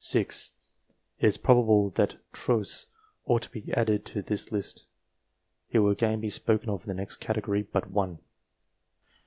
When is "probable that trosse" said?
1.38-2.88